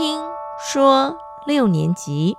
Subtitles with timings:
[0.00, 0.18] 听
[0.72, 1.14] 说
[1.46, 2.34] 六年级。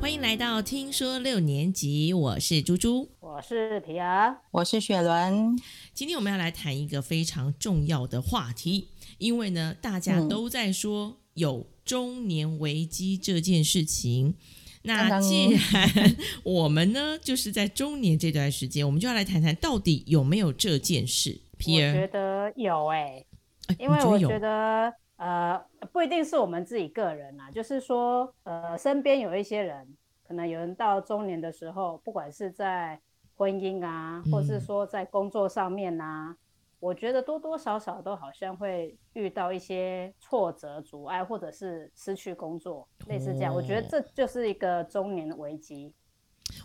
[0.00, 3.10] 欢迎来到听说六年级，我是猪猪。
[3.40, 5.58] 我是皮儿，我是雪伦。
[5.94, 14.34] 今天我们要来谈一个非常重要的话题，因为呢，大家都在说有中年危机这件事情。
[14.82, 21.40] 那既然我们呢，就是在中年这段时间，我们就要来谈谈到底有没有这件事。
[21.56, 23.24] 皮我，觉得有哎、
[23.68, 25.58] 哎因为我觉得呃，
[25.90, 29.88] 不一定是我们自己个人啊，就是说呃，身边有一些人，
[30.28, 33.00] 可能有人到中年的时候，不管是在
[33.40, 36.36] 婚姻啊，或是嗯说在工作上面啊、
[36.78, 43.54] 我觉得多多少少都好像会遇到一些挫折、阻碍，或者是失去工作，类似这样。
[43.54, 45.90] 我觉得哦这就是一个中年的危机。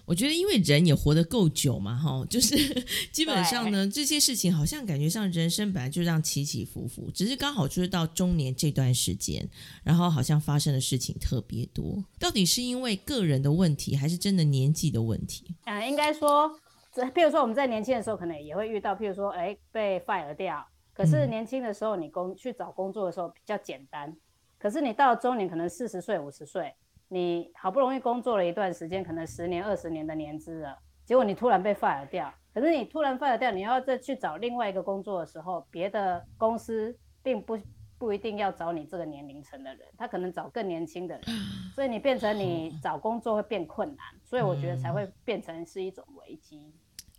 [0.05, 2.57] 我觉得因为人也活得够久嘛，哈，就是
[3.13, 9.47] 基本上呢，这些事情好像感觉上人生本来就这样起起伏伏，只是刚好就是到中年这段时间，
[9.83, 12.03] 然后好像发生的事情特别多。
[12.19, 15.55] 到底是因为个人的问题，还是真的年纪的问题？
[15.65, 16.59] 嗯，应该说，
[16.95, 20.65] 这譬如说我们在年轻的时候，可能也会遇到，譬如说，哎，被 fire 掉。
[20.93, 24.15] 可是嗯年轻的时候，你工去找工作的时候比较简单。
[24.57, 26.73] 可是你到了中年，可能四十岁、五十岁，
[27.09, 32.33] 你好不容易工作了一段时间，可能十年、二十年的年资了，结果你突然被 fire 掉。
[32.53, 37.59] 可是你突然 fire 掉，你要再去找另外一个工作的时候，别的公司并不
[37.97, 41.23] 不一定要找你这个年龄层的人，他可能找更年轻的人，
[41.75, 46.73] 所以你变成你找工作会变困难，所以我觉得才会变成是一种危机。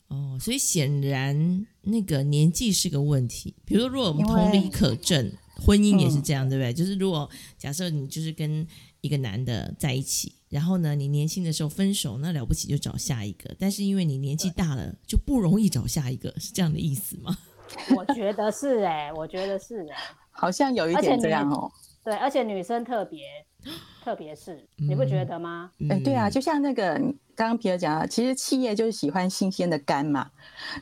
[0.09, 3.55] 哦，所以显然那个年纪是个问题。
[3.65, 6.73] 比如说，如果我们同理可证，婚姻也是嗯这样，对不对？
[6.73, 8.67] 就是如果假设你就是跟
[9.01, 17.37] 一个男的在一起，然后呢，你年轻的时候分手，那了不起就找下一个，但是因为你年纪大了，就不容易找下一个，是这样的意思吗？
[17.97, 19.97] 我觉得是哎、我觉得是哎、
[20.31, 21.71] 好像有一点这样哦。
[22.05, 23.25] 对，而且女生特别，
[24.05, 25.71] 特别是，你不觉得吗？
[25.91, 30.31] 哎、对啊，嗯就像那个你刚刚皮尔讲的，其实企业就是喜欢新鲜的肝嘛。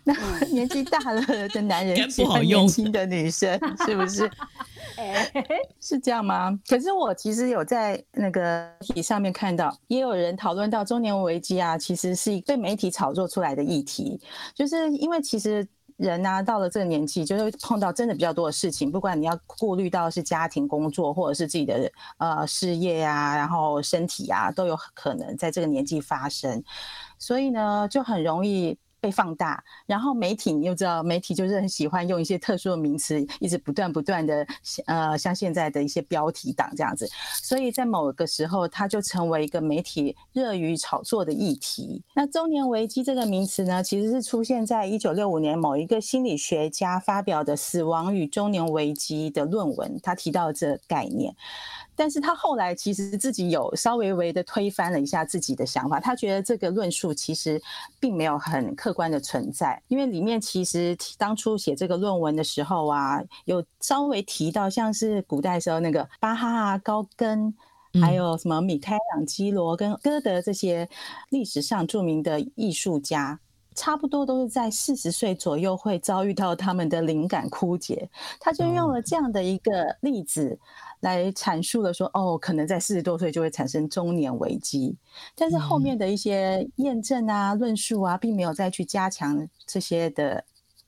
[0.04, 0.14] 那
[0.52, 4.30] 年纪大了的男人喜欢不好用年轻的女生，是不是？
[4.96, 5.30] 哎、
[5.80, 6.58] 是这样吗？
[6.68, 14.20] 可是我其实有在那个媒体上面看到，也有人讨论到中年危机啊，其实是被媒体炒作出来的议题，
[14.54, 15.66] 就是因为其实。
[15.96, 26.62] 人啊，到了这个年纪，就会碰到真的比较多的事情，不管你要顾虑到是家庭、工作，或者是自己的呃事业啊，然后身体啊，都有可能在这个年纪发生，
[27.18, 29.62] 所以呢，就很容易被放大。
[29.84, 34.46] 然后媒体你又知道，媒体就是很喜欢用一些特殊的名词，一直不断不断的
[34.86, 37.06] 呃，像现在的一些标题党这样子，
[37.42, 42.02] 所以在某个时候，它就成为一个媒体热于炒作的议题。
[42.14, 51.36] 那中年危机这个名词呢，其实是出现在一九六五年某一个心理学家发表的《死亡与中年危机》的论文，他提到这概念。
[51.96, 57.60] 但是他后来其实自己有稍微微的推翻了一下自己的想法，他觉得这个论述其实
[58.00, 67.54] 并没有很客观的存在，因为里面其实提当初写这个论文的时候啊，有稍微提到像是古代时候那个巴哈啊、高更。
[68.02, 70.88] 还嗯有什么米开朗基罗跟歌德这些
[71.30, 73.38] 历史上著名的艺术家，
[73.74, 78.08] 差不多都是在四十岁左右会遭遇到他们的灵感枯竭。
[78.40, 80.58] 他就用了这样的一个例子
[81.00, 84.96] 来阐述了说，哦，可能在四十多岁就会产生中年危机。
[85.34, 90.44] 但是后面的一些验证啊、论述啊，并没有再去加强这些的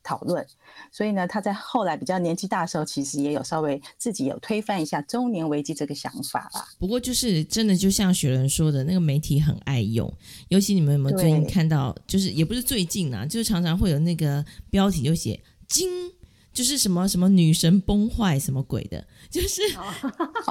[0.06, 0.46] 讨论。
[0.92, 6.68] 所以呢，他在后来比较年纪大的时候，其实也有稍微自己有推翻一下中年危机这个想法啦。
[6.78, 10.12] 不过就是真的，就像雪伦说的，那个媒体很爱用，
[10.48, 11.94] 尤其你们有没有最近看到？
[12.06, 15.88] 就是也不是最近啊，就是常常会有那个标题就写“惊”，
[16.54, 19.60] 就是什么什么女神崩坏什么鬼的，就是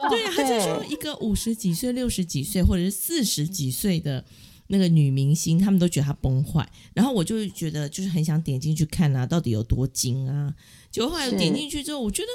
[0.09, 4.24] 对啊，他就说一个五十几岁、六十几岁或者是四十几岁的
[4.67, 10.53] 那个女明星，他们都觉得她崩坏，然后我就觉得就是很想点进去看啊，到底有多精啊？
[10.91, 12.27] 结果后来是点进去之后，我觉得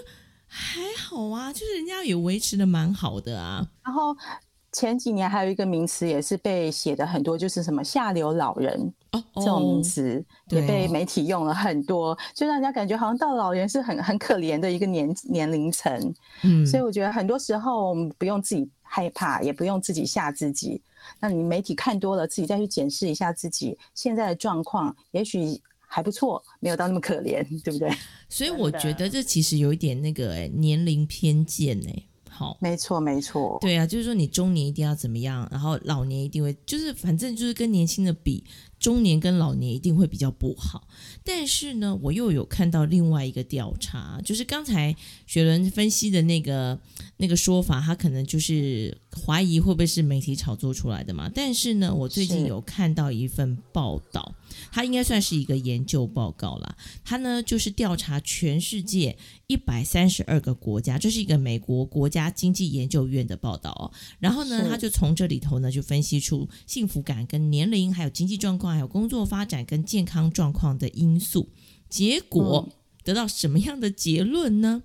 [0.46, 3.66] 还好啊，就是人家也维持的蛮好的啊。
[3.84, 4.16] 然后
[4.72, 16.14] 前几年还有一个名词也是被写的很多，就是什么下流老人哦，这种名哦词，也被媒体用了很多，就让人家感觉好像到老人是很很可怜的一个年年龄层。
[16.44, 20.80] 嗯，所以我觉得很多时候我们不用自己害怕，也不用自己吓自己。
[21.18, 27.90] 那你媒体看多了，自己再去检视一下自己现在的状况，也许还不错，没有到那么可怜， 对不对？
[28.28, 32.04] 所以我觉得这其实有一点那个年龄偏见哎。
[32.32, 38.42] 好，没错没错，对啊，就是说你中年一定要怎么样，然后老年一定会，就是反正就是跟年轻的比，
[38.80, 40.88] 中年跟老年一定会比较不好。
[41.22, 44.96] 但是呢，我又有看到另外一个调查，就是刚才
[45.26, 46.76] 雪伦分析的那个
[47.18, 51.30] 那个说法，他可能就是怀疑会不会是媒体炒作出来的嘛？
[51.32, 54.34] 但是呢，我最近有看到一份报道。
[54.72, 56.76] 它应该算是一个研究报告啦。
[57.04, 59.16] 它呢就是调查全世界
[59.46, 63.92] 一百三十二个国家，这是一个美国国家经济研究院的报道哦。
[64.18, 71.48] 然后呢，他就从这里头呢就分析出幸福感跟年龄、还有经济状况、还有工作发展跟健康状况的因素，
[71.88, 72.68] 结果
[73.02, 74.82] 得到什么样的结论呢？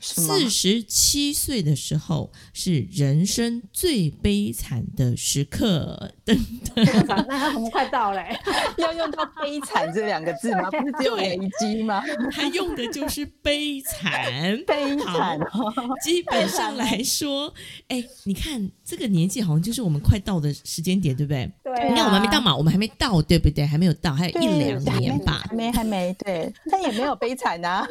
[0.00, 6.36] 四十七岁的时候是人生最悲惨的时刻，等
[6.74, 7.26] 等。
[7.28, 8.22] 那我们快到了，
[8.78, 10.70] 要用到“悲惨”这两个字吗？
[10.72, 12.02] 不是只有危机吗？
[12.30, 15.38] 他用的就是悲惨，悲惨。
[16.04, 17.52] 基本上来说，
[17.88, 21.50] 哎，你看这个年纪好像就是我们快到的时间点，对不对？
[21.64, 21.88] 对。
[21.90, 23.66] 你看我们还没到嘛，我们还没到，对不对？
[23.66, 25.44] 还没有到，还有一两年吧。
[25.48, 26.14] 还没，还没。
[26.20, 27.86] 对，但也没有悲惨啊。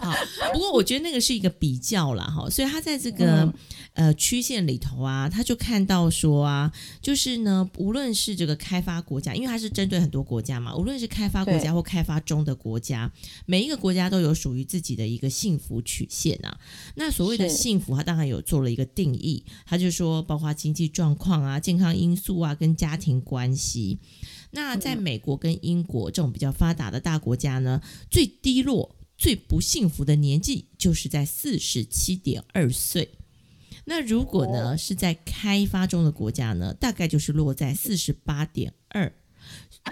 [0.00, 0.14] 好，
[0.52, 0.91] 不过我觉得。
[0.92, 3.50] 觉得那个是一个比较啦，哈，所以他在这个
[3.94, 13.10] 呃曲线里头啊，他就看到说啊，就是呢，无论是这个开发国家，因为它是针对很多国家嘛，无论是开发国家或开发中的国家，
[13.46, 16.60] 每一个国家都有属于自己的一个幸福曲线啊。
[16.96, 23.98] 那所谓的幸福，他当然有做了一个定义，他就说包括经济状况啊、健康因素啊、跟家庭关系。
[24.50, 27.80] 那在美国跟英国这种比较发达的大国家呢，
[28.10, 28.94] 最低落。
[29.22, 33.08] 最不幸福的年纪就是在四十七点二岁。
[33.84, 39.12] 那如果呢是在开发中的国家呢，大概就是落在四十八点二，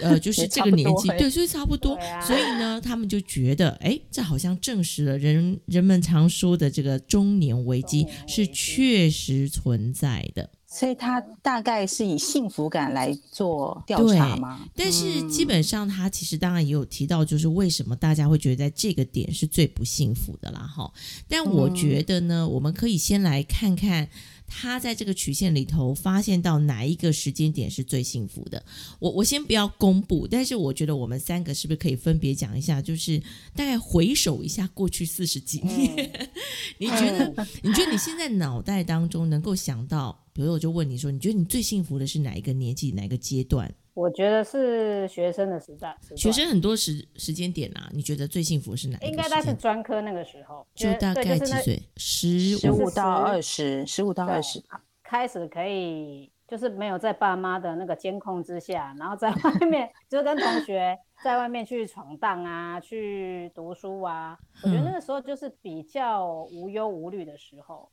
[0.01, 1.97] 呃， 就是这个年纪，对，所以差不多。
[2.27, 10.49] 所以呢，他们就觉得，哎，这好像证实了人人们常说的这个中年危机是确实存在的。
[10.73, 14.61] 所以他大概是以幸福感来做调查吗？
[14.73, 20.89] 但是基本上他其实当然也有提到，就是为什么大家会觉得在这个点是最不幸福的啦，哈。
[21.27, 24.07] 但我觉得呢，我们可以先来看看。
[24.53, 28.61] 他在这个曲线里头发现到哪一个时间点是最幸福的？
[28.99, 32.81] 我我先不要公布，但是我觉得我们三个是不是可以分别讲一下？
[32.81, 33.17] 就是
[33.55, 36.29] 大概回首一下过去四十几年，
[36.79, 37.47] 你觉得？
[37.63, 40.25] 你觉得你现在脑袋当中能够想到？
[40.33, 43.73] 比如我就问你说，你觉得你最幸福的是哪一个年纪、哪个阶段？
[44.01, 48.97] 我觉得是学生的时代，学生很多时时间点啊，你觉得最幸福是哪？
[49.01, 51.83] 应该概是专科那个时候，就大概几岁？
[51.97, 54.59] 十五到二十，十五到二十，
[55.03, 64.35] 开始可以就是没有在爸妈的那个监控之下，然后在外面 就跟同学在外面去闯荡啊，去读书啊。
[64.63, 67.87] 我觉得那个时候就是比较无忧无虑的时候，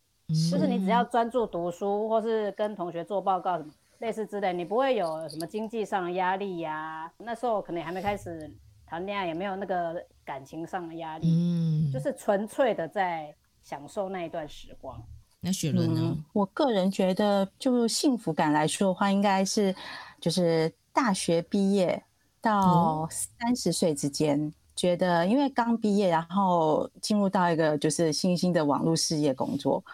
[0.50, 3.70] 就是你只要专注读书，或是跟同学做报告什么。
[3.98, 7.10] 类似之类，你不会有什么经济上的压力呀？
[7.18, 8.52] 那时候可能还没开始
[8.86, 15.02] 谈恋爱，也没有那个感情上的压力，嗯，就是纯粹的在享受那一段时光。
[15.40, 16.16] 那雪伦呢？
[16.32, 19.74] 我个人觉得，就幸福感来说的话，应该是
[20.20, 22.02] 就是大学毕业
[22.40, 29.84] 到三十岁之间，觉得因为刚毕业，然后进入到一个就是新兴的网络事业工作。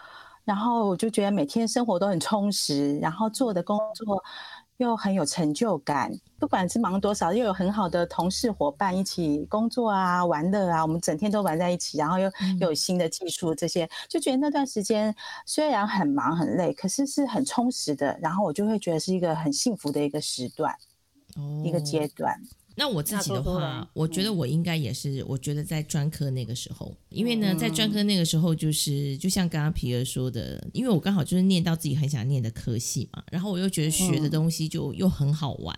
[0.45, 4.23] 然后我就觉得每天生活都很充实，然后做的工作
[4.77, 18.17] 又很有成就感，不管是忙多少，又有很好的同事伙伴一起工作啊、玩乐啊，我们整天都玩在一起，然后又有新的技术这些，就觉得那段时间虽然很忙很累，可是是很充实的。
[18.21, 20.75] 然后我就会觉得是一个很幸福的一个时段，
[21.63, 22.39] 一个阶段。
[22.75, 35.75] 那我自己的话，我觉得我应该也是，我觉得在专科那个时候，因为呢，在专科那个时候，就是就像刚刚皮儿说的，因为我刚好就是念到自己很想念的科系嘛，然后我又觉得学的东西就又很好玩，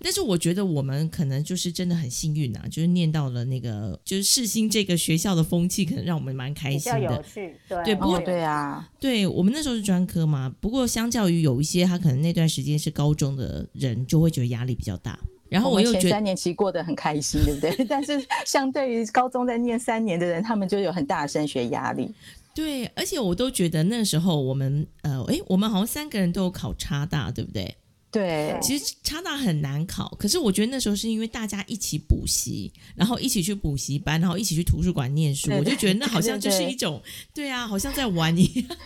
[0.00, 15.18] 但是我觉得我们可能就是真的很幸运啊，就是念到了那个就是世新这个学校的风气，可能让我们蛮开心的，有趣，对，不过对啊，对我们那时候是专科嘛，不过相较于有一些他可能那段时间是高中的人，就会觉得压力比较大。
[15.48, 17.84] 然后我又前三年其实过得很开心，对不对？
[17.86, 22.10] 但是相对于高中在念三年的人，他们就有很大的升学压力。
[22.54, 27.76] 对，而且我都觉得那时候我们呃，哎，我们好像三个人都有考差大，对不对？
[28.10, 37.02] 对，其实差大很难考，可是我觉得那时候是因为大家一起补习，然后一起去补习班，然后一起去图书馆念书，我就觉得那好像就是一种，
[37.34, 38.76] 对啊，好像在玩一样。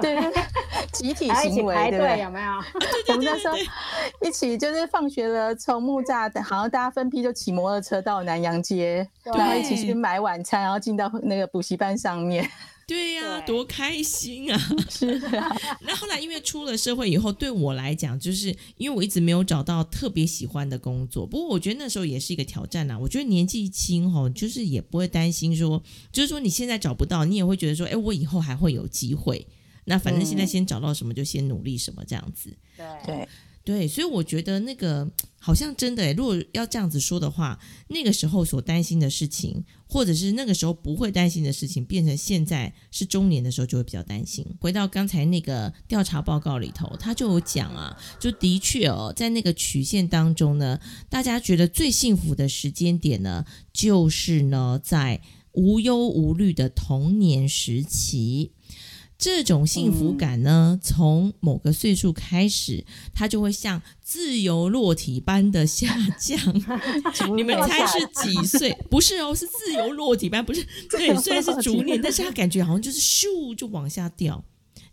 [0.00, 0.16] 对，
[0.92, 2.20] 集体还一起行为，对不对？
[2.20, 2.50] 有没有？
[3.08, 3.56] 我们那时候
[4.22, 12.48] 一起就是放学了，从木栅，好像大家分批就骑摩托车到南洋街，然后一起去买晚餐，然后进到那个补习班上面。
[12.86, 14.58] 对呀、对多开心啊！
[14.90, 15.06] 是
[15.36, 21.24] 啊，那后来因为出了社会以后，对我来讲，就是因为我一直没有找到特别喜欢的工作。
[21.24, 22.98] 不过我觉得那时候也是一个挑战啦。
[22.98, 25.80] 我觉得年纪轻吼，就是也不会担心说，
[26.10, 29.46] 就是说你现在找不到，你也会觉得说，哎，我以后还会有机会。
[29.84, 32.56] 那反正现在先找到什么就先努力什么这样子。
[32.76, 33.28] 对对，
[33.64, 35.08] 对，所以我觉得那个
[35.38, 37.58] 好像真的诶，如果要这样子说的话，
[37.88, 44.46] 那个时候所担心的事情，或者是那个时候不会担心的事情，变成现在是中年的时候就会比较担心。
[44.60, 55.20] 回到刚才那个调查报告里头，他就有讲啊，就的确哦，在那个曲线当中呢，大家觉得最幸福的时间点呢，就是呢在
[55.52, 58.52] 无忧无虑的童年时期。
[59.20, 66.40] 这种幸福感呢，从某个岁数开始，它就会像自由落体般的下降。
[67.36, 68.72] 你们猜是几岁？
[68.88, 70.66] 不是哦，是自由落体般，不是。
[70.88, 74.42] 对，虽然是逐年，但是它感觉好像就是咻就往下掉。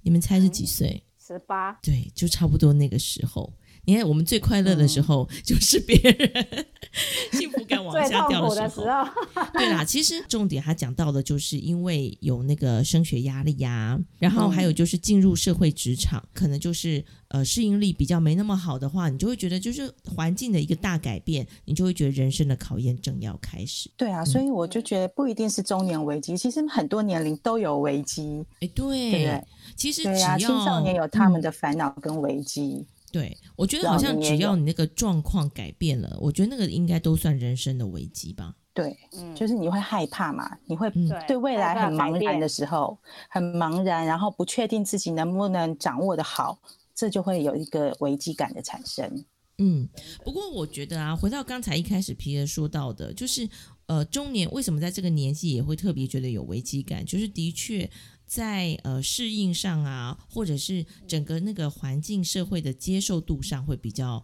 [0.02, 1.02] 你们猜是几岁？
[1.26, 3.54] 十八，对，就差不多那个时候。
[3.88, 6.66] 你看，我们最快乐的时候，就是别人
[7.32, 8.84] 幸福感往最下痛苦的掉时候。
[8.84, 23.90] 时候， 对啦，其实重点他讲到的就是因为有那个升学压力呀、然后还有就是进入社会职场，可能就是呃适应力比较没那么好的话，你就会觉得就是环境的一个大改变，你就会觉得人生的考验正要开始。
[23.96, 28.46] 对啊，所以我就觉得不一定是中年危机，其实很多年龄都有危机。
[28.60, 29.44] 哎，对，对对
[29.78, 32.86] 其实只对啊，要青少年有他们嗯的烦恼跟危机。
[33.12, 38.56] 对，我觉得好像只要你那个状况改变了，我觉得那个应该都算人生的危机吧。
[38.74, 42.98] 对，嗯，就是你会害怕嘛，你会嗯对未来很茫然的时候，
[43.30, 46.60] 很茫然，然后不确定自己能不能掌握的好，
[46.94, 49.26] 这就会有一个危机感的产生。
[49.58, 49.90] 嗯，
[50.24, 53.50] 不过我觉得啊，回到刚才一开始皮儿说到的，就是
[53.88, 57.04] 呃，中年为什么在这个年纪也会特别觉得有危机感？
[57.04, 57.90] 就是的确
[58.28, 64.24] 在呃适应上啊，或者是整个那个环境社会的接受度上，会比较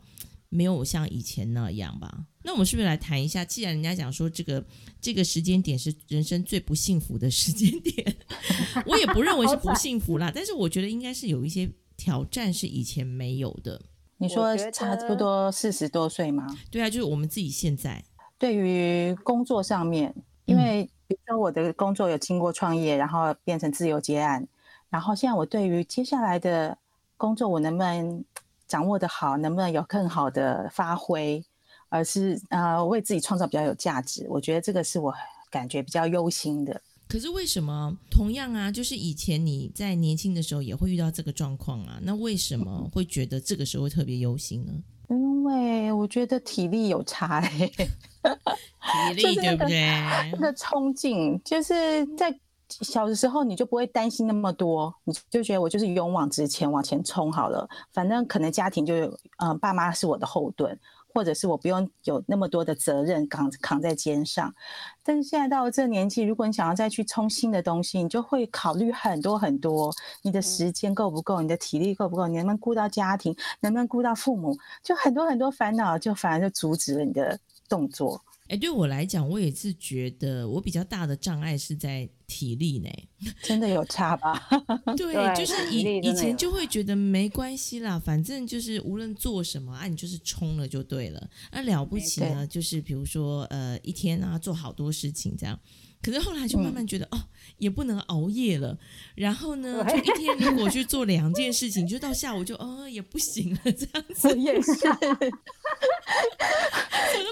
[0.50, 2.26] 没有像以前那样吧。
[2.44, 3.44] 那我们是不是来谈一下？
[3.46, 4.64] 既然人家讲说这个
[5.00, 8.16] 这个时间点是人生最不幸福的时间点，
[8.86, 13.82] 我也不认为是不幸福啦，但是我觉得应该是有一些挑战是以前没有的。
[14.18, 16.46] 你说差不多四十多岁吗？
[16.70, 18.04] 对啊，就是我们自己现在。
[18.38, 20.14] 对于工作上面，
[20.46, 24.46] 因为比如说我的工作有经过创业，然后变成自由结案，
[24.90, 26.78] 然后现在我对于接下来的
[27.18, 28.24] 工作，我能不能
[28.68, 31.44] 掌握的好，能不能有更好的发挥，
[31.90, 35.14] 而是呃为自己创造比较有价值，我觉得这个是我
[35.50, 36.82] 感觉比较忧心的。
[37.08, 38.72] 可是为什么同样啊？
[38.72, 44.74] 就是以前你在年轻的时候也会遇到这个状况啊，那为什么会觉得这个时候会特别忧心呢？
[45.10, 47.72] 因为我觉得体力有差、欸，
[48.24, 50.32] 体力对不对？
[50.34, 52.34] 那个冲劲，就是在
[52.70, 57.68] 小的时候你就不会担心那么多，你就觉得我就是勇往直前，往前冲好了。
[57.92, 60.80] 反正可能家庭就有，嗯、爸妈是我的后盾，
[61.14, 64.52] 或者是我不用有那么多的责任扛扛在肩上。
[65.04, 77.38] 但是现在到了这个年纪，如果你想要再去冲新的东西，你就会考虑很多很多，你的时间够不够，你的体力够不够，你能不能顾到家庭，能不能顾到父母，就很多很多烦恼，就反而就阻止了你的
[77.74, 78.24] 动作。
[78.50, 82.90] 哎，对我来讲，我也是觉得我比较大的障碍是在体力呢。
[83.42, 84.48] 真的有差吧？
[84.98, 91.30] 对，对就是以以前就会觉得没关系啦，反正就是无论做什么啊，你就是冲了就对了。
[91.52, 95.58] 那了不起呢，就是比如说呃一天啊做好多事情这样。
[96.02, 97.24] 可是后来就慢慢觉得、哦，
[97.60, 98.78] 也不能熬夜了。
[99.16, 104.28] 然后呢，就一天如果去做两件事情，就到下午就哦也不行了，这样子。
[104.38, 104.74] 也是，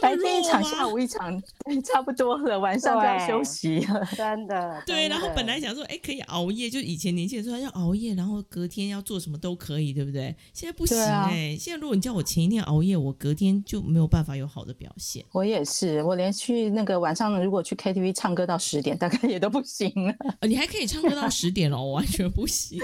[0.02, 1.42] 白天一场，下午一场，
[1.84, 4.06] 差不多了，晚上就要休息了。
[4.16, 4.82] 真的。
[4.88, 10.36] 对，然后本来想说，哎，可以熬夜，就以前年轻的时候要熬夜，然后隔天要做什么都可以，对不对？
[10.54, 15.24] 现在不行哎、现在如果你叫我前一天熬夜，我隔天就没有办法有好的表现。
[15.32, 20.14] 我也是，我连去那个晚上如果去 KTV 唱歌到十点，大概也都不行了。
[20.40, 22.80] 呃，你还可以唱歌到十点哦，我完全不行。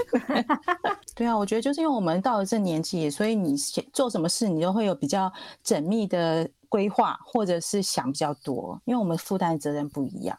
[1.16, 3.56] 对啊，我觉得就是因为我们到了这年纪，所以你
[3.92, 5.32] 做什么事，你都会有比较
[5.66, 10.38] 缜密的规划，或者是想比较多，因为我们负担的责任不一样。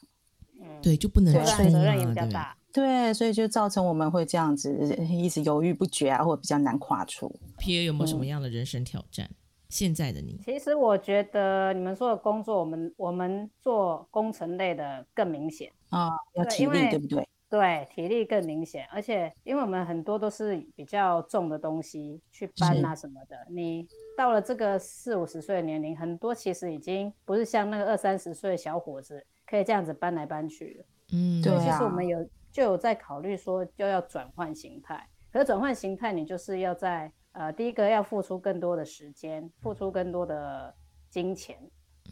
[0.60, 2.26] 嗯，对，就不能负担责任也比较？
[2.28, 2.56] 大。
[2.72, 7.34] 对，所以就造成我们会这样子一直犹豫不决啊，或者比较难跨出。
[7.56, 9.28] P A 有没有什么样的人生挑战？
[9.68, 15.70] 现在的你，其实我觉得你们说的工作，我们我们做工程类的更明显。
[15.90, 17.28] 啊，要体力，对不对？
[17.50, 23.88] 对，体力更明显，而且因为我们很多都是比较重的东西去搬啊什么的，你
[24.18, 30.84] 到了这个四五十岁的年龄，很多其实已经不是像那个二三十岁的小伙子可以这样子搬来搬去了。
[31.12, 40.74] 嗯，对其实我们有就有在考虑说就要转换形态，可是转换形态你就是要在呃第一个要付出更多的时间，付出更多的
[41.08, 41.56] 金钱。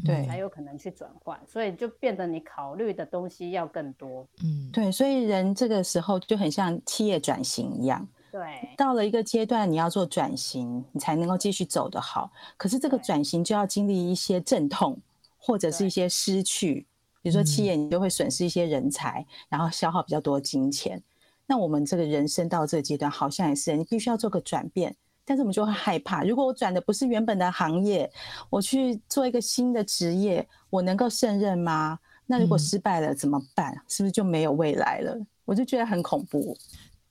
[0.05, 4.27] 对才有可能去转换，所以就变得你考虑的东西要更多。
[4.45, 12.31] 嗯，对，所以人这个时候就很像企业转型一样，对，到了一个阶段，你要做转型，你才能够继续走得好。
[12.57, 14.99] 可是这个转型就要经历一些阵痛，
[15.39, 16.87] 或者是一些失去。
[17.23, 21.03] 比如说企嗯业，你就会损失一些人才，然后消耗比较多金钱。
[21.47, 24.95] 那我们这个人生到这个阶段，好像也是，你必须要做个转变。
[25.27, 28.09] 但是我们就会害怕，如果我转的不是原本的行业，
[28.49, 31.99] 我去做一个新的职业，我能够胜任吗？
[32.27, 33.77] 那如果嗯失败了怎么办？
[33.89, 35.19] 是不是就没有未来了？
[35.45, 36.57] 我就觉得很恐怖。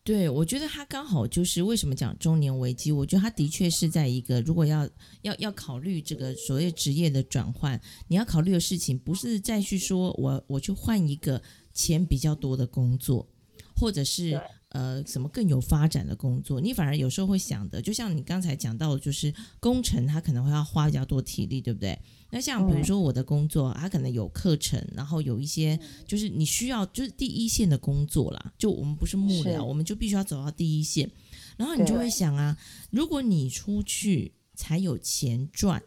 [0.04, 4.88] 对，我觉得他刚好就是为什么讲中年危机，我觉得他的确是在一个如果要
[5.24, 11.42] 要要考虑这个所谓职业的转换，你要考虑的事情不是再去说我我去换一个
[11.74, 13.28] 钱比较多的工作，
[13.76, 14.42] 或者是对
[14.76, 21.98] 呃什么更有发展的工作，你反而有时候会想的，就像你刚才讲到的，就是工程它可能会要花比较多体力，对不对？
[22.30, 31.10] 那像比如说我的工作，它可能有课程，然后有一些就是你需要就是第一线的工作啦，就我们不是幕僚，我们就必须要走到第一线，
[31.56, 32.58] 然后你就会想啊，
[32.92, 35.82] 如果你出去才有钱赚。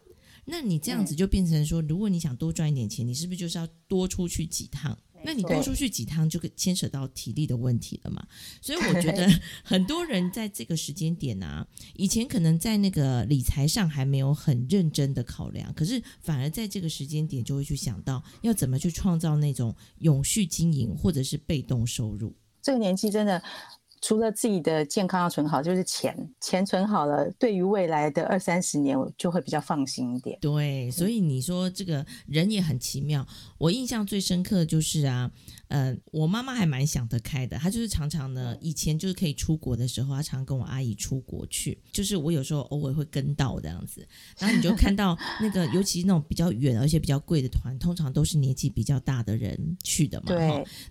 [0.51, 4.97] 那你这样子就变成说，如果你想多赚一点钱，你是不是就是要多出去几趟？
[5.23, 8.25] 那你多出去几趟就牵扯到体力的问题了嘛？
[8.61, 9.27] 所以我觉得
[9.63, 22.33] 很多人在这个时间点啊，以前可能在那个理财上还没有很认真的考量，可是反而在这个时间点就会去想到要怎么去创造那种永续经营或者是被动收入。
[22.61, 23.41] 这个年纪真的，
[24.01, 30.37] 除了自己的健康要存好，就是钱，钱存好了，对于未来的二三十年，我就会比较放心一点。
[30.39, 33.27] 对，所以你说这个人也很奇妙。
[33.57, 35.29] 我印象最深刻的就是啊，
[35.67, 44.07] 呃，我妈妈还蛮想得开的，她就是常常呢，以前就是可以出国的时候，她常跟我阿姨出国去，就是我有时候偶尔会跟到这样子，
[44.39, 50.39] 然后你就看到那个，尤其那种比较远而且比较贵的团，通常都是年纪比较大的人去的嘛，对，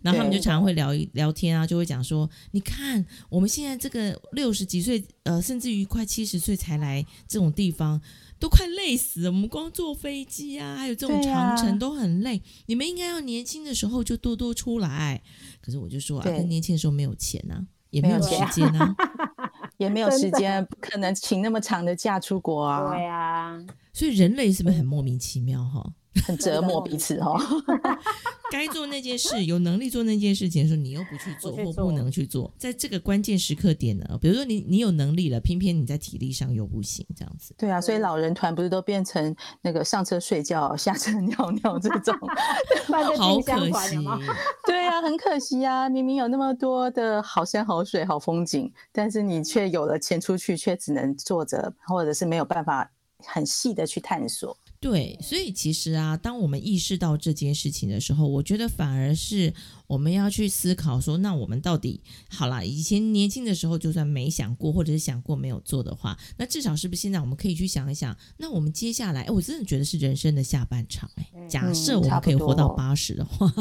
[0.03, 2.98] 然后他们就常常会聊一聊天啊，就会讲说，你看
[3.29, 8.01] 我们现在这个六十几岁，呃，甚至于快七十岁才来这种地方，
[8.39, 9.31] 都快累死了。
[9.31, 12.43] 我们光坐飞机啊，还有这种长城都很累。
[12.67, 15.23] 你们应该要年轻的时候就多多出来。
[15.61, 18.95] 可是我就说啊，对跟年轻的时候没有钱啊，也没有时间啊。
[19.79, 25.89] 也没有时间，不可能请那么长的假出国啊，对啊，所以人类是不是很莫名其妙哈？
[26.27, 27.41] 很折磨彼此哦。
[28.51, 37.55] 该做那件事，有能力做那件事情的时候，你又不去做或不能去做，在这个关键时刻点呢，比如说你你有能力了，偏偏你在体力上又不行，这样子。
[37.59, 42.17] 对啊，所以老人团不是都变成那个上车睡觉、下车尿尿这种？
[43.19, 43.97] 好可惜，
[44.67, 52.91] 对啊，很可惜啊，明明有那么多的好山好水好风景，但是你却有了钱出去，却只能坐着，或者是没有办法
[53.27, 54.57] 很细的去探索。
[54.81, 59.53] 对，所以其实啊，当我们意识到这件事情的时候，我觉得反而是
[59.89, 73.53] 我们要去思考说，那我们到底好啦，以前年轻的时候就算没想过，或者是想过没有做的话，那至少是不是现在我们可以去想一想，那我们接下来，哎，我真的觉得是人生的下半场，哎，假设我们可以活到八十的话，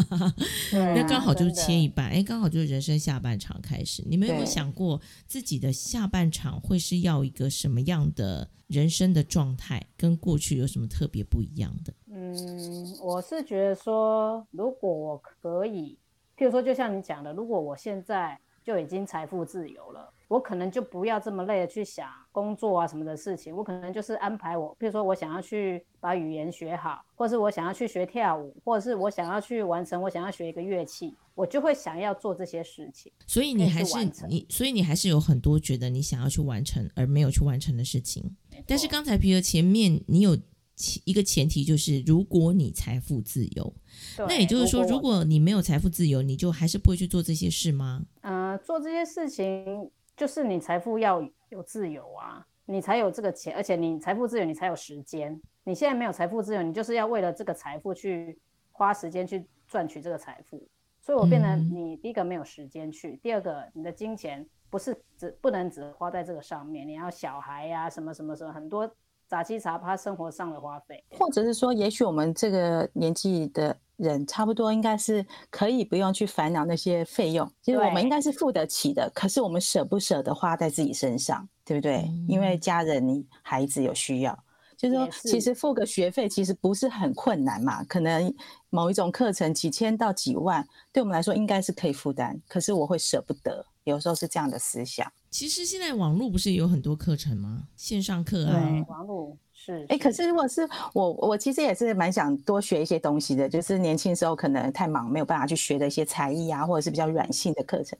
[0.69, 4.03] 对那啊刚好就是切一半，哎，刚好就是人生下半场开始。
[4.05, 11.93] 你们有没有想过自己的下半场会是要一个什么样的人生的状态，跟过去有什么特别不一样的？
[12.11, 15.97] 嗯，我是觉得说，如果我可以，
[16.37, 33.09] 譬如说，就像你讲的，如果我现在就已经财富自由了，我可能就不要这么累的去想工作啊什么的事情，我可能就是安排我，譬如说我想要去把语言学好，或是我想要去学跳舞，或者是我想要去完成我想要学一个乐器，我就会想要做这些事情。
[33.25, 38.35] 所以你还是你，所以你还是有很多觉得你想要去完成而没有去完成的事情。
[38.65, 40.37] 但是刚才皮尔前面你有
[40.75, 43.73] 其一个前提就是，如果你财富自由，
[44.19, 48.05] 那也就是说，如果你没有财富自由，你就还是不会去做这些事吗？
[48.21, 55.39] 呃，做这些事情就是你财富要有自由啊，你才有这个钱，而且你财富自由，你才有时间。
[55.63, 58.39] 你现在没有财富自由，你就是要为了这个财富去
[58.71, 60.67] 花时间去赚取这个财富。
[61.01, 68.89] 所以我变得嗯你第一个没有时间去，第二个你的金钱不是只不能只花在这个上面，你要小孩呀、什么什么什么很多
[69.27, 71.03] 杂七杂八生活上的花费。
[71.11, 82.09] 或者是说，也许我们这个年纪的人差不多应该是可以不用去烦恼那些费用，其实我们应该是付得起的，可是我们舍不舍得花在自己身上，对不对？
[82.27, 84.37] 因为家人、孩子有需要，
[84.77, 88.33] 就是说，其实付个学费其实不是很困难嘛，可能
[88.69, 95.11] 某一种课程几千到几万，对我们来说应该是可以负担，可是我会舍不得，有时候是这样的思想。
[95.29, 97.63] 其实现在网络不是有很多课程吗？
[97.75, 99.37] 线上课啊，网络。
[99.53, 107.97] 是，哎，可是如果是我，我其实也是蛮想多学一些东西的，就是年轻时候可能太忙，没有办法去学的一些才艺啊，或者是比较软性的课程。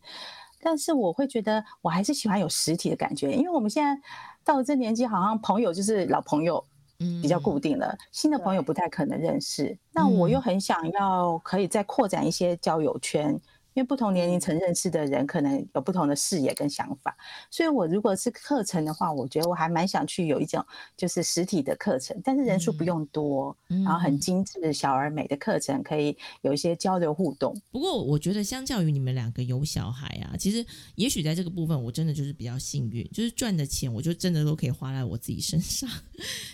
[0.62, 4.00] 但是我会觉得，我还是喜欢有实体的感觉，因为我们现在
[4.44, 6.64] 到了这年纪，好像朋友就是老朋友，
[7.00, 9.78] 嗯，比较固定了，新的朋友不太可能认识。
[9.92, 13.40] 那我又很想要可以再扩展一些交友圈。
[13.78, 17.16] 因为不同年龄层认识的人可能有不同的视野跟想法，
[17.52, 20.66] 所以我如果是课程的话，我觉得我还蛮想去有一种
[20.98, 27.56] 就是实体的课程，但是人数不用多，然后很精致、小而美的课程，可以有一些交流互动。
[27.70, 35.88] 不过我觉得，相较于你们两个有小孩啊，其实也许在这个部分，我真的就是比较幸运，就是赚的钱，我就真的都可以花在我自己身上。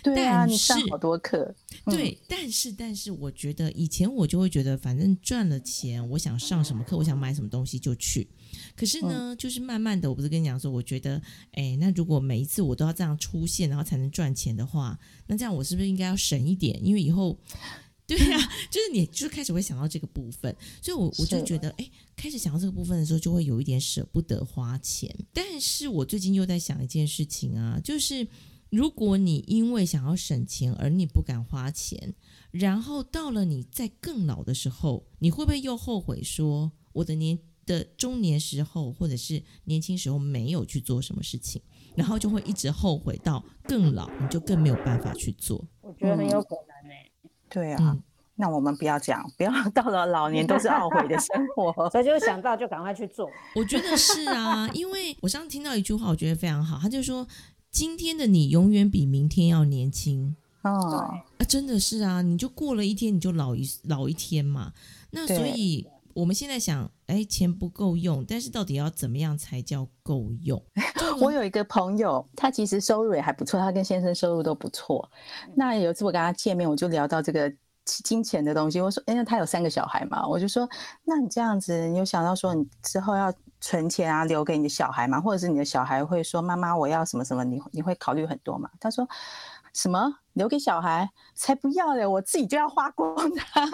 [0.02, 1.54] 对啊，你上好多课。
[1.86, 7.13] 对，但是但是，我觉得以前我就会觉得，反正赚了钱，我想上什么课，我想。
[7.14, 8.26] 买什么东西就去，
[8.76, 11.20] 可是呢，就是慢慢的，我不是跟你讲说，我觉得，
[11.52, 16.84] 哎，那如果每一次我都要这样出现，然后才能赚钱的话，那这样我是不是应该要省一点？
[16.84, 17.38] 因为以后，
[18.06, 18.38] 对呀，
[18.70, 25.14] 就是你就开始会想到这个部分，所以我我就觉得，哎，开始想到这个部分的时候，就会有一点舍不得花钱。
[25.32, 28.26] 但是我最近又在想一件事情啊，就是
[28.70, 32.14] 如果你因为想要省钱而你不敢花钱，
[32.50, 36.70] 然后到了你在更老的时候，你会不会又后悔说？
[36.94, 41.60] 我的年的中年时候，或者是年轻时候没有去做什么事情，
[41.94, 45.62] 然后就会一直后悔到更老，你就更没有办法去做。
[45.82, 47.10] 我觉得很有可能诶。
[47.48, 47.96] 对啊，
[48.36, 51.72] 那我们不要讲，不要到了老年都是懊悔的生活。
[51.90, 53.30] 所以就想到就赶快去做。
[53.54, 57.26] 我觉得是啊，因为我上次听到一句话，我觉得非常好，他就说
[57.70, 60.98] ：“今天的你永远比明天要年轻。”哦，
[61.38, 64.72] 啊，真的是啊，你就过了一天，你就老一老一天嘛。
[65.10, 65.86] 那所以。
[66.14, 70.62] 我们现在想，哎，钱不够用，但是到底要怎么样才叫够用？
[71.20, 75.10] 我有一个朋友，他其实收入也还不错，他跟先生收入都不错。
[75.54, 77.52] 那有一次我跟他见面，我就聊到这个
[77.84, 78.80] 金钱的东西。
[78.80, 80.68] 我说，哎，他有三个小孩嘛，我就说，
[81.04, 85.20] 那你这样子，你有想到说你之后要存钱啊，留给你的小孩吗？
[85.20, 87.44] 或者是你的小孩会说，妈妈，我要什么什么？
[87.44, 88.70] 你你会考虑很多吗？
[88.80, 89.08] 他说。
[89.74, 91.10] 什么留给小孩？
[91.34, 92.06] 才不要嘞！
[92.06, 93.68] 我自己就要花光它。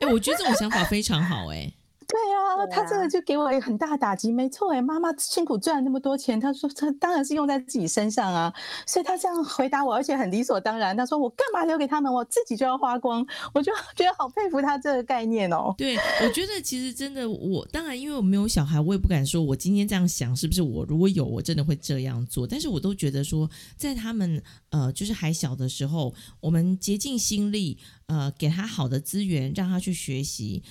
[0.00, 1.72] 哎，我觉得这种想法非常好，哎。
[2.10, 4.32] 对啊，他这个就给我一个很大的打击。
[4.32, 8.52] 没错，哎，妈妈辛苦赚那么多钱，他说他当然是用在自己身上啊。
[8.84, 10.96] 所以他这样回答我，而且很理所当然。
[10.96, 12.12] 他说我干嘛留给他们？
[12.12, 13.24] 我自己就要花光。
[13.54, 15.72] 我就觉得好佩服他这个概念哦。
[15.78, 22.44] 对，我觉得其实真的，我当然因为我没有小孩，我也不敢说我今天这样想是不是我如果有，我真的会这样做。
[22.44, 30.64] 但是我都觉得说，在他们呃就是还小的时候，我们竭尽心力呃给他好的资源，让他去学习。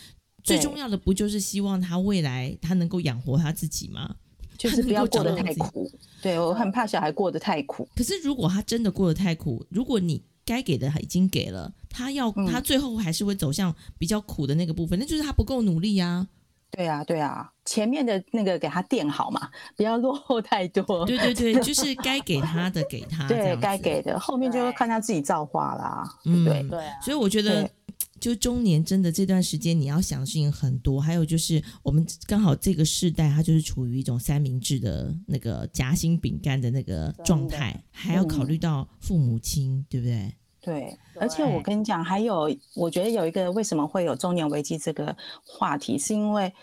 [0.50, 4.16] 最重要的不就是希望他未来他能够养活他自己吗？
[4.58, 5.90] 就是不要过得太苦。
[6.22, 7.88] 对我很怕小孩过得太苦。
[7.96, 16.28] 可是如果他真的过得太苦，如果你该给的他已经给了，他要他最后还是会走向比较苦的那个部分，那就是他不够努力呀。
[16.72, 21.06] 对啊，对啊，前面的那个给他垫好嘛， 不要落后太多。
[21.06, 23.26] 对对对， 就是该给他的给他。
[23.30, 26.04] 对，该给的后面就会看他自己造化啦。
[26.26, 26.84] 嗯，对对。
[27.02, 27.72] 所以我觉得。
[28.20, 31.00] 就中年真的这段时间，你要想的事情很多。
[31.00, 40.34] 还有就是，我们刚好这个世代，它就是处于一种三明治的那个夹心饼干的那个状态，还要考虑到父母亲，对不对？
[40.62, 40.98] 对。
[41.16, 46.54] 而且我跟你讲，还有，我觉得有一个为什么会有中年危机这个话题，是因为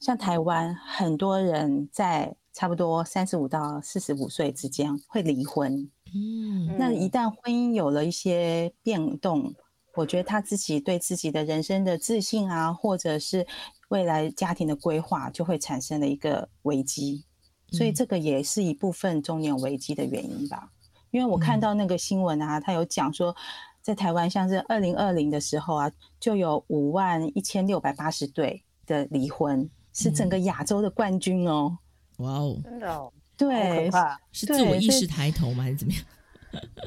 [0.00, 5.88] 像台湾很多人在差不多三十五到四十五岁之间会离婚。
[6.14, 6.76] 嗯。
[6.78, 9.54] 那一旦婚姻有了一些变动。
[9.96, 13.46] 我觉得他自己对自己的人生的自信啊，或者是
[13.88, 17.24] 未来家庭的规划，就会产生了一个危机，
[17.72, 20.70] 所以这个也是一部分中年危机的原因吧。
[21.10, 23.34] 因为我看到那个新闻啊，他有讲说，
[23.80, 31.78] 在台湾像是二零二零的时候啊，就有五万一千六百八十对的离婚，是整个亚洲的冠军哦。
[32.18, 33.90] 哇哦，真的哦，对，
[34.32, 36.02] 是自我意识抬头吗，还是怎么样？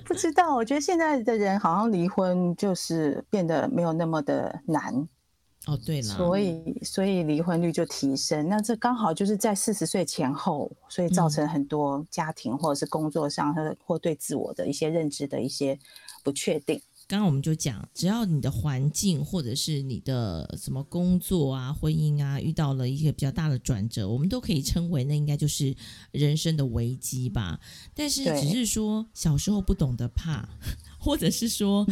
[0.06, 5.08] 不知道，我觉得现在的人好像离婚就是变得没有那么的难
[5.66, 5.78] 哦。
[5.86, 8.48] 对了，所以所以离婚率就提升。
[8.50, 15.78] 那这刚好就是在四十岁前后，所以造成很多家庭或者是工作上或或对自我的一些认知的一些
[16.24, 16.82] 不确定。
[17.10, 25.76] 刚刚我们就讲，只要你的环境或者是你的什么工作啊、婚姻啊，遇到了一个比较大的转折，我们都可以称为那应该就是
[26.12, 27.60] 人生的危机吧。
[27.96, 30.48] 但是只是说小时候不懂得怕，
[31.10, 31.84] 或者是说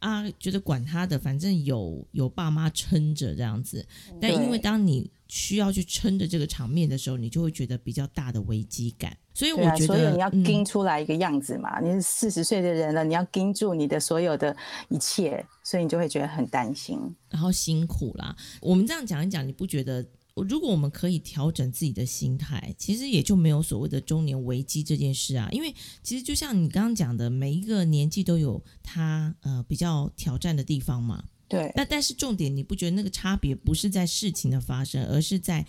[0.00, 3.86] 啊，觉得管他的，反正有有爸妈撑着这样子。
[4.20, 9.16] 但因为当你需要去撑着这个场面的时候，你就会觉得比较大的危机感。
[9.32, 11.78] 所以我觉得，所以你要盯出来一个样子嘛。
[11.80, 14.56] 你是四十岁的人了，你要盯住你的所有的
[14.88, 18.34] 一切，所以你就会觉得很担心，然后辛苦啦。
[18.60, 20.04] 我们这样讲一讲，你不觉得？
[20.42, 25.48] 如果我们可以调整自己的心态，其实也就没有所谓的中年危机这件事啊。
[25.52, 31.24] 因为其实就像你刚刚讲的，每一个年纪都有它呃比较挑战的地方嘛。
[31.48, 31.72] 对。
[31.76, 35.66] 那但是重点，你不觉得那个差别不是在事情的发生，而是在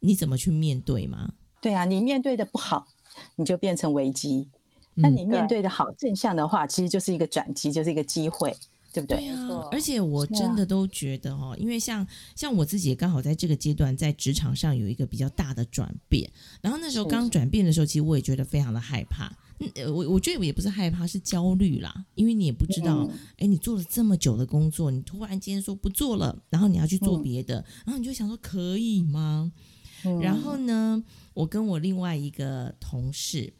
[0.00, 1.34] 你怎么去面对吗？
[1.60, 2.86] 对啊，你面对的不好。
[3.36, 4.46] 你就变成危机，
[4.92, 8.54] 那你面对的好正向的话，其实就是一个转机，就是一个机会，
[8.96, 9.18] 对不对？
[9.18, 16.30] 对啊，而且我真的都觉得哦，因为像像我自己也刚好在这个阶段，在职场上有一个比较大的转变，
[16.60, 19.30] 然后那时候刚转变的时候，其实我也觉得非常的害怕。
[19.58, 29.52] 嗯，我我觉得也不是害怕，是焦虑啦，因为你也不知道，哎，你做了这么久的工作，你突然间说不做了，然后你要去做别的，然后你就想说可以吗？
[30.20, 31.02] 然后呢？
[31.34, 33.52] 我跟我另外一个同事，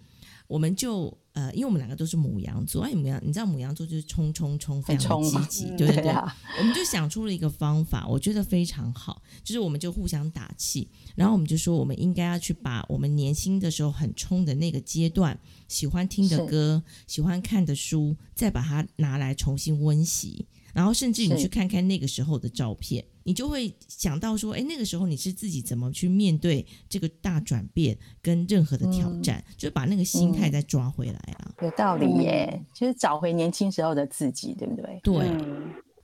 [0.47, 6.11] 我们就呃，因为我们两个都是母羊座，哎，母羊，你知道母羊座就是冲冲冲，非常积极，对对对。
[6.13, 20.47] 我们就想出了一个方法，我觉得非常好，就是我们就互相打气，然后我们就说，我们应该要去把我们年轻的时候很冲的那个阶段，喜欢听的歌，喜欢看的书，再把它拿来重新温习。
[20.73, 31.51] 然后甚至你去看看那个时候的照片，你就会想到说，哎，那个时候你是自己怎么去面对这个大转变跟任何的挑战，就把那个心态再抓回来啊。
[31.61, 35.01] 有道理耶，就是找回年轻时候的自己，对不对？
[35.03, 35.29] 对，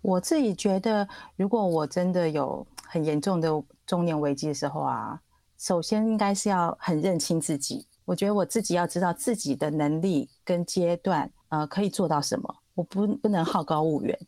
[0.00, 3.48] 我自己觉得，如果我真的有很严重的
[3.86, 5.20] 中年危机的时候啊，
[5.58, 7.86] 首先应该是要很认清自己。
[8.04, 14.18] 我觉得我自己要知道自己的能力跟阶段，呃，可以做到什么，我不不能好高骛远。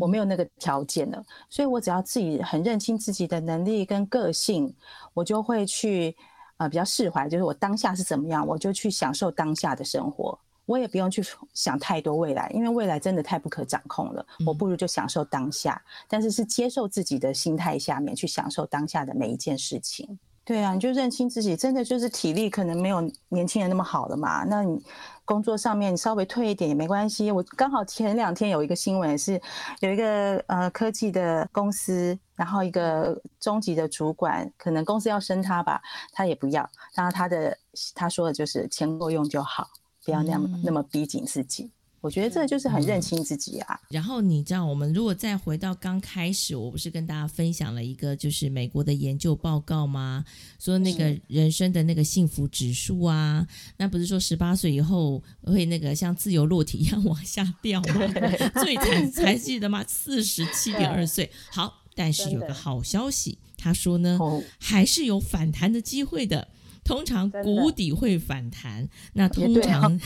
[0.00, 4.74] 我没有那个条件了，所以我只要自己很认清自己的能力跟个性，
[5.14, 6.16] 我就会去
[6.58, 11.22] 呃比较释怀，就是我当下是怎么样，我就去享受当下的生活，我也不用去
[11.54, 20.18] 想太多未来，因为未来真的太不可掌控了，我不如就享受当下，但是是接受自己的心态下面去享受当下的每一件事情。
[20.42, 24.42] 对啊，你就认清自己，真的就是体力可能没有年轻人那么好了嘛。
[24.42, 24.82] 那你
[25.30, 27.30] 工作上面稍微退一点也没关系。
[27.30, 29.40] 我刚好前两天有一个新闻是，
[29.78, 35.80] 有一个呃科技的公司，然后一个中级的主管，可能公司要升他吧，
[36.12, 36.68] 他也不要。
[36.96, 37.56] 然后他的
[37.94, 39.68] 他说的就是钱够用就好，
[40.04, 41.70] 不要那么那么逼紧自己。
[42.00, 43.78] 我觉得这就是很认清自己啊。
[43.90, 50.24] 然后你知道，我们如果再回到刚开始，我不是跟大家分享了一个就是美国的研究报告吗？
[50.58, 58.08] 说那个人生的那个幸福指数啊，那不是说十八岁以后会那个像自由落体一样往下掉吗？
[58.62, 59.84] 最惨才记得吗？
[59.86, 61.30] 四十七点二岁。
[61.50, 64.18] 好，但是有个好消息，他说呢，
[64.58, 66.48] 还是有反弹的机会的。
[66.90, 69.98] 通常谷底会反弹，那通常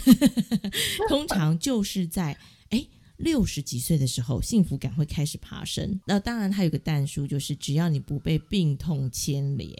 [1.08, 2.36] 通常就是在
[2.68, 5.98] 哎六十几岁的时候，幸福感会开始爬升。
[6.06, 9.70] 那当然，它有个淡书，就是只要你不被病痛牵连。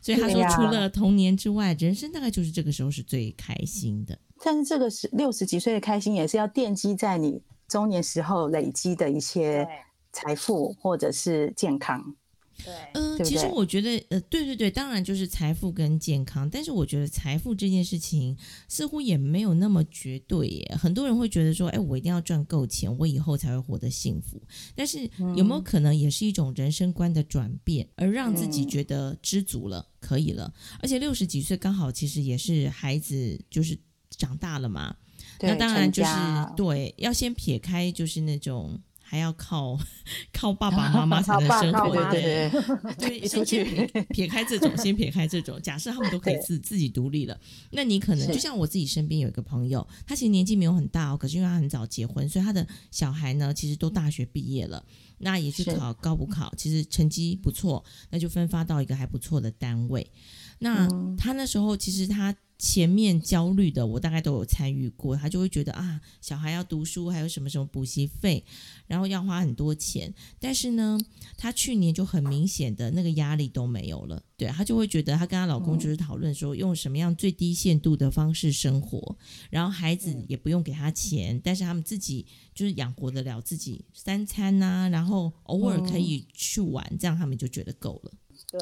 [0.00, 4.16] 所以他说，除了童年之外，人生大概就是这个时候是最开心的。
[4.44, 9.66] 但是这个是六十几岁的开心，也是要奠基在你中年时候累积的一些
[10.12, 12.14] 财富或者是健康。
[12.64, 18.36] 对，嗯，其实我觉得，呃，对对对，当然就是财富跟健康，但是我觉得财富这件事情
[18.68, 20.76] 似乎也没有那么绝对耶。
[20.78, 24.42] 很多人会觉得说，哎，我一定要赚够钱，我以后才会活得幸福。
[24.74, 30.52] 但是有没有可能也是一种人生观的转变，而让自己觉得知足了，可以了？
[30.80, 33.78] 而且六十几岁刚好其实也是孩子就是
[34.10, 34.96] 长大了嘛，
[35.40, 36.10] 那当然就是
[36.56, 38.80] 对，要先撇开就是那种。
[39.10, 39.78] 还要靠
[40.34, 42.50] 靠爸爸妈妈 才能生活，对
[42.98, 45.58] 对 对，先撇撇开这种，先撇开这种。
[45.62, 47.40] 假设他们都可以自自己独立了，
[47.70, 54.84] 那你可能就像我自己身边有一个朋友，他其实年纪没有很大哦，可是因为他很早结婚，所以他的小孩呢，其实都大学毕业了，
[55.16, 60.06] 那也去考高补考，其实成绩不错，那就分发到一个还不错的单位。
[60.58, 65.16] 那他那时候其实他前面焦虑的，我大概都有参与过。
[65.16, 68.44] 他就会觉得啊，小孩要读书，还有什么什么补习费，
[68.88, 70.12] 然后要花很多钱。
[70.40, 70.98] 但是呢，
[71.36, 74.22] 他去年就很明显的那个压力都没有了。
[74.36, 79.16] 对她就会觉得，她跟她老公就是讨论说，用什么样最低限度的方式生活，
[79.50, 88.12] 然后孩子也不用给他钱，但是他们自己就是养活得了自己三餐呐，然后偶尔可以去玩，这样他们就觉得够了。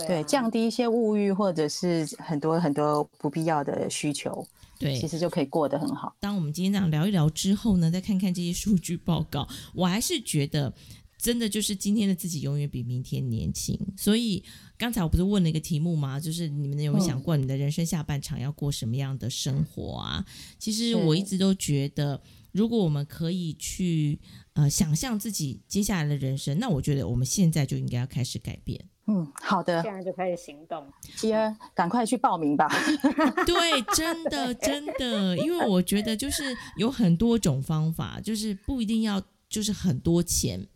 [0.07, 4.47] 对，降低一些物欲或者是很多很多不必要的需求，
[4.79, 6.15] 对，其实就可以过得很好。
[6.21, 10.73] 当我们今天这样聊一聊之后呢，再看看这些数据报告，我还是觉得
[11.19, 13.79] 真的就是今天的自己永远比明天年轻。
[13.97, 14.43] 所以
[14.77, 16.19] 刚才我不是问了一个题目吗？
[16.19, 20.25] 就是你们有没有想过，你的人生下半场要过什么样的生活啊？
[20.59, 22.21] 其实我一直都觉得，
[22.53, 24.19] 如果我们可以去
[24.55, 28.85] 呃想象自己接下来的人生，那我觉得我们现在就应该要开始改变。
[29.07, 30.85] 嗯，好的，现在就开始行动。
[31.17, 32.69] 希儿，赶快去报名吧。
[33.47, 36.45] 对，真的，真的，因为我觉得就是
[36.77, 40.67] 有很多种方法，就是不一定要就是很多钱。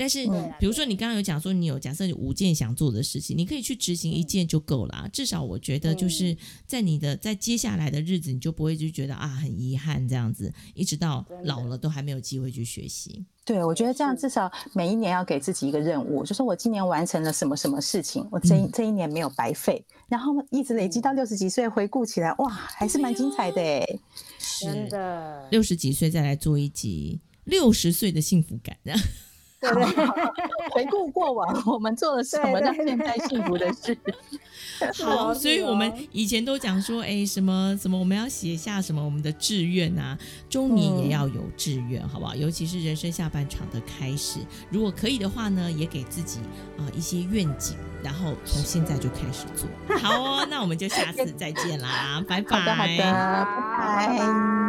[0.00, 0.26] 但是，
[0.58, 5.06] 比如说你刚刚有讲说，你有假设有五件想做的事情，你可以去执行一件就够了。
[5.12, 6.34] 至少我觉得就是
[6.66, 13.26] 在你的在接下来的日子，你就不会就觉得啊很遗憾这样子，一直到老了都还没有机会去学习。
[13.44, 23.86] 对，我觉得这样至少每一年要给自己一个任务，就说我今年完成了什么什么事情，我这这一年没有白费，然后一直累积到六十几岁，回顾起来，哇，还是蛮精彩的哎。
[24.62, 28.74] 真的，六十几岁再来做一集六十岁的幸福感。
[29.60, 29.84] 对对，
[30.70, 33.96] 回顾 过往，我们做了什么让现在幸福的事？
[35.04, 40.16] 好，所以我们以前都讲说，哎，什么什么，我们要写下什么我们的志愿啊，
[40.48, 42.34] 中年也要有志愿，好不好？
[42.34, 46.40] 尤其是人生下半场的开始，如果可以的话呢，也给自己
[46.78, 49.68] 啊一些愿景，然后从现在就开始做。
[49.98, 54.59] 好哦，那我们就下次再见啦，拜拜，好的，好的，拜拜。